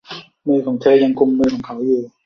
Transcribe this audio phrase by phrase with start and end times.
[0.47, 2.01] มือของเธอยังกุมมือของเขาอยู่